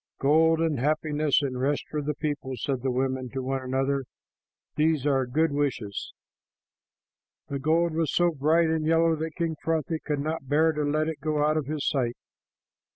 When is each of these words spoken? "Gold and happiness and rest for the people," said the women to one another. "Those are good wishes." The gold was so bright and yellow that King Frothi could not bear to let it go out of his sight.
"Gold 0.17 0.61
and 0.61 0.79
happiness 0.79 1.43
and 1.43 1.61
rest 1.61 1.83
for 1.91 2.01
the 2.01 2.15
people," 2.15 2.55
said 2.57 2.81
the 2.81 2.89
women 2.89 3.29
to 3.33 3.43
one 3.43 3.61
another. 3.61 4.05
"Those 4.75 5.05
are 5.05 5.27
good 5.27 5.51
wishes." 5.51 6.11
The 7.49 7.59
gold 7.59 7.93
was 7.93 8.11
so 8.11 8.31
bright 8.31 8.71
and 8.71 8.83
yellow 8.87 9.15
that 9.17 9.35
King 9.35 9.57
Frothi 9.63 9.99
could 10.03 10.21
not 10.21 10.49
bear 10.49 10.71
to 10.71 10.81
let 10.83 11.07
it 11.07 11.21
go 11.21 11.45
out 11.45 11.55
of 11.55 11.67
his 11.67 11.87
sight. 11.87 12.17